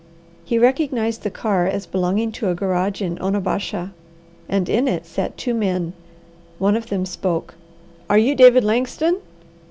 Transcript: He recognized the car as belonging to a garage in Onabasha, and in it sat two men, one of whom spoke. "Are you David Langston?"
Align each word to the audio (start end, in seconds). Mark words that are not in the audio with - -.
He 0.43 0.57
recognized 0.57 1.21
the 1.21 1.29
car 1.29 1.67
as 1.67 1.85
belonging 1.85 2.31
to 2.31 2.49
a 2.49 2.55
garage 2.55 3.03
in 3.03 3.19
Onabasha, 3.21 3.91
and 4.49 4.67
in 4.67 4.87
it 4.87 5.05
sat 5.05 5.37
two 5.37 5.53
men, 5.53 5.93
one 6.57 6.75
of 6.75 6.89
whom 6.89 7.05
spoke. 7.05 7.53
"Are 8.09 8.17
you 8.17 8.33
David 8.33 8.63
Langston?" 8.63 9.17